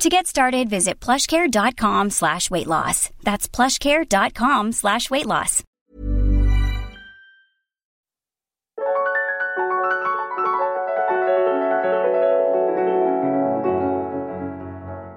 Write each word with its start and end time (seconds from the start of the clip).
To 0.00 0.08
get 0.08 0.26
started, 0.26 0.70
visit 0.70 0.98
plushcare.com 0.98 2.08
slash 2.08 2.50
weight 2.50 2.66
loss. 2.66 3.10
That's 3.22 3.46
plushcare.com 3.46 4.72
slash 4.72 5.10
weight 5.10 5.26
loss. 5.26 5.62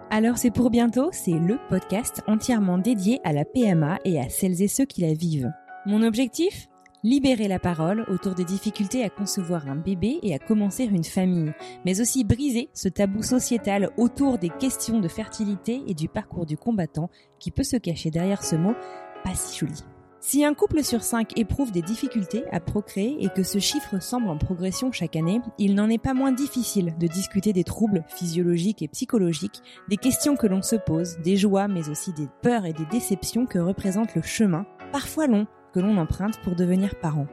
Alors 0.09 0.38
c'est 0.38 0.51
pour 0.51 0.69
bientôt, 0.69 1.09
c'est 1.13 1.31
le 1.31 1.57
podcast 1.69 2.21
entièrement 2.27 2.77
dédié 2.77 3.21
à 3.23 3.31
la 3.31 3.45
PMA 3.45 3.99
et 4.03 4.19
à 4.19 4.27
celles 4.27 4.61
et 4.61 4.67
ceux 4.67 4.85
qui 4.85 4.99
la 4.99 5.13
vivent. 5.13 5.52
Mon 5.85 6.03
objectif? 6.03 6.67
Libérer 7.05 7.49
la 7.49 7.59
parole 7.59 8.05
autour 8.07 8.34
des 8.34 8.45
difficultés 8.45 9.03
à 9.03 9.09
concevoir 9.09 9.67
un 9.67 9.75
bébé 9.75 10.20
et 10.23 10.34
à 10.34 10.39
commencer 10.39 10.85
une 10.85 11.03
famille, 11.03 11.52
mais 11.85 11.99
aussi 11.99 12.23
briser 12.23 12.70
ce 12.73 12.88
tabou 12.88 13.21
sociétal 13.21 13.89
autour 13.98 14.38
des 14.38 14.48
questions 14.48 15.02
de 15.02 15.09
fertilité 15.09 15.84
et 15.85 15.95
du 15.95 16.08
parcours 16.08 16.45
du 16.45 16.55
combattant 16.55 17.09
qui 17.39 17.52
peut 17.52 17.63
se 17.63 17.75
cacher 17.75 18.09
derrière 18.09 18.41
ce 18.41 18.55
mot 18.55 18.73
pas 19.25 19.35
si 19.35 19.59
joli. 19.59 19.84
Si 20.21 20.45
un 20.45 20.53
couple 20.53 20.81
sur 20.81 21.03
cinq 21.03 21.38
éprouve 21.38 21.73
des 21.73 21.81
difficultés 21.81 22.45
à 22.53 22.61
procréer 22.61 23.17
et 23.20 23.27
que 23.27 23.44
ce 23.44 23.59
chiffre 23.59 24.02
semble 24.02 24.30
en 24.30 24.38
progression 24.38 24.94
chaque 24.94 25.17
année, 25.17 25.42
il 25.58 25.75
n'en 25.75 25.89
est 25.89 26.02
pas 26.02 26.14
moins 26.14 26.31
difficile 26.31 26.95
de 26.97 27.08
discuter 27.08 27.52
des 27.52 27.66
troubles 27.66 28.05
physiologiques 28.08 28.81
et 28.81 28.88
psychologiques, 28.88 29.61
des 29.89 29.97
questions 29.97 30.38
que 30.38 30.47
l'on 30.47 30.61
se 30.61 30.77
pose, 30.77 31.17
des 31.17 31.36
joies 31.36 31.67
mais 31.67 31.89
aussi 31.89 32.14
des 32.14 32.30
peurs 32.42 32.64
et 32.64 32.72
des 32.72 32.86
déceptions 32.86 33.45
que 33.45 33.59
représente 33.59 34.16
le 34.16 34.22
chemin, 34.22 34.66
parfois 34.94 35.27
long, 35.27 35.45
que 35.73 35.79
l'on 35.79 35.97
emprunte 35.97 36.39
pour 36.41 36.55
devenir 36.55 36.95
parent. 36.95 37.27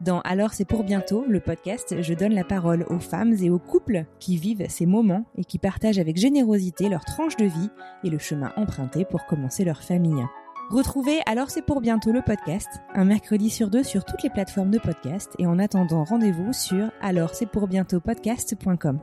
Dans 0.00 0.20
Alors 0.20 0.52
c'est 0.52 0.66
pour 0.66 0.84
bientôt, 0.84 1.24
le 1.26 1.40
podcast, 1.40 2.02
je 2.02 2.14
donne 2.14 2.34
la 2.34 2.44
parole 2.44 2.84
aux 2.90 2.98
femmes 2.98 3.34
et 3.40 3.48
aux 3.48 3.58
couples 3.58 4.04
qui 4.20 4.36
vivent 4.36 4.66
ces 4.68 4.84
moments 4.84 5.24
et 5.36 5.44
qui 5.44 5.58
partagent 5.58 5.98
avec 5.98 6.18
générosité 6.18 6.90
leur 6.90 7.04
tranche 7.04 7.36
de 7.36 7.46
vie 7.46 7.70
et 8.04 8.10
le 8.10 8.18
chemin 8.18 8.52
emprunté 8.56 9.06
pour 9.06 9.24
commencer 9.24 9.64
leur 9.64 9.82
famille. 9.82 10.24
Retrouvez 10.70 11.20
Alors 11.26 11.48
c'est 11.48 11.62
pour 11.62 11.80
bientôt 11.80 12.12
le 12.12 12.20
podcast, 12.20 12.68
un 12.94 13.04
mercredi 13.04 13.48
sur 13.48 13.70
deux 13.70 13.84
sur 13.84 14.04
toutes 14.04 14.22
les 14.22 14.30
plateformes 14.30 14.70
de 14.70 14.78
podcast 14.78 15.32
et 15.38 15.46
en 15.46 15.58
attendant 15.58 16.04
rendez-vous 16.04 16.52
sur 16.52 16.90
alors 17.00 17.34
c'est 17.34 17.46
pour 17.46 17.66
bientôt 17.66 18.00
podcast.com. 18.00 19.00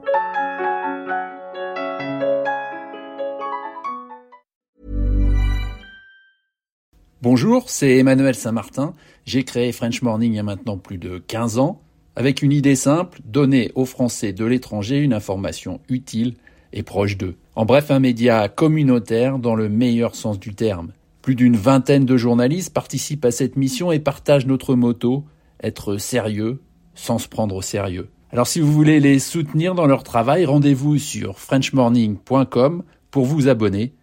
Bonjour, 7.23 7.69
c'est 7.69 7.99
Emmanuel 7.99 8.35
Saint-Martin. 8.35 8.93
J'ai 9.25 9.45
créé 9.45 9.71
French 9.71 10.01
Morning 10.01 10.33
il 10.33 10.35
y 10.35 10.39
a 10.39 10.43
maintenant 10.43 10.77
plus 10.77 10.97
de 10.97 11.19
15 11.19 11.57
ans, 11.57 11.79
avec 12.17 12.41
une 12.41 12.51
idée 12.51 12.75
simple, 12.75 13.21
donner 13.23 13.71
aux 13.75 13.85
Français 13.85 14.33
de 14.33 14.43
l'étranger 14.43 14.99
une 14.99 15.13
information 15.13 15.79
utile 15.87 16.33
et 16.73 16.83
proche 16.83 17.15
d'eux. 17.15 17.37
En 17.55 17.63
bref, 17.63 17.91
un 17.91 18.01
média 18.01 18.49
communautaire 18.49 19.39
dans 19.39 19.55
le 19.55 19.69
meilleur 19.69 20.15
sens 20.15 20.37
du 20.37 20.53
terme. 20.53 20.91
Plus 21.21 21.35
d'une 21.35 21.55
vingtaine 21.55 22.03
de 22.03 22.17
journalistes 22.17 22.73
participent 22.73 23.23
à 23.23 23.31
cette 23.31 23.55
mission 23.55 23.93
et 23.93 23.99
partagent 23.99 24.45
notre 24.45 24.75
motto, 24.75 25.23
être 25.61 25.95
sérieux 25.95 26.59
sans 26.93 27.19
se 27.19 27.29
prendre 27.29 27.55
au 27.55 27.61
sérieux. 27.61 28.09
Alors 28.33 28.47
si 28.47 28.59
vous 28.59 28.73
voulez 28.73 28.99
les 28.99 29.19
soutenir 29.19 29.75
dans 29.75 29.87
leur 29.87 30.03
travail, 30.03 30.43
rendez-vous 30.43 30.97
sur 30.97 31.39
frenchmorning.com 31.39 32.83
pour 33.11 33.23
vous 33.23 33.47
abonner. 33.47 33.93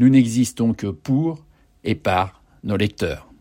Nous 0.00 0.08
n'existons 0.08 0.74
que 0.74 0.88
pour 0.88 1.44
et 1.84 1.94
par 1.94 2.43
når 2.64 2.80
de 2.80 2.88
dør. 2.88 3.33